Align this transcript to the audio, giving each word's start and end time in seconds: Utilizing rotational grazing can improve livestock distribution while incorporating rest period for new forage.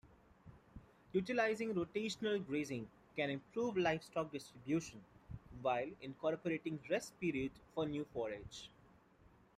Utilizing 1.13 1.75
rotational 1.75 2.43
grazing 2.43 2.89
can 3.15 3.29
improve 3.29 3.77
livestock 3.77 4.31
distribution 4.31 4.99
while 5.61 5.91
incorporating 6.01 6.79
rest 6.89 7.19
period 7.19 7.51
for 7.75 7.85
new 7.85 8.03
forage. 8.05 8.71